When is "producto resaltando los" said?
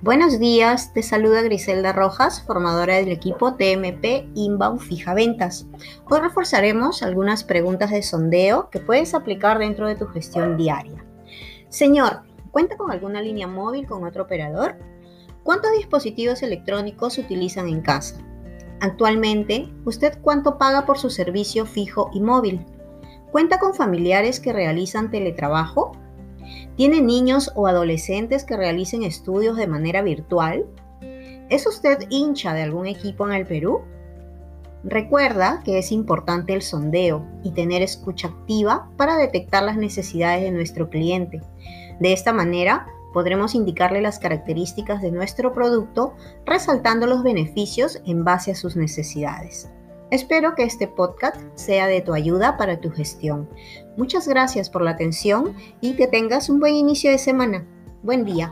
45.52-47.24